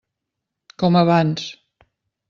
[0.83, 1.47] Com abans.